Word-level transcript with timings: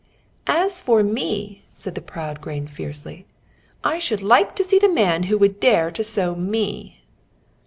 "As 0.47 0.81
for 0.81 1.03
me," 1.03 1.61
said 1.75 1.93
the 1.93 2.01
proud 2.01 2.41
grain, 2.41 2.65
fiercely, 2.65 3.27
"I 3.83 3.99
should 3.99 4.23
like 4.23 4.55
to 4.55 4.63
see 4.63 4.79
the 4.79 4.89
man 4.89 5.21
who 5.29 5.37
would 5.37 5.59
dare 5.59 5.91
to 5.91 6.03
sow 6.03 6.33
me!" 6.33 7.03